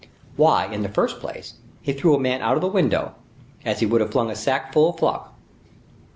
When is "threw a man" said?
1.93-2.41